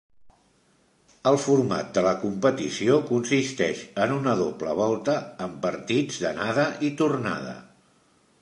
El 1.31 1.35
format 1.41 1.91
de 1.97 2.03
la 2.07 2.13
competició 2.23 2.97
consisteix 3.11 3.83
en 4.07 4.15
una 4.17 4.35
doble 4.41 4.75
volta, 4.83 5.19
amb 5.47 5.63
partits 5.67 6.19
d'anada 6.25 6.67
i 6.91 6.95
tornada. 7.05 7.57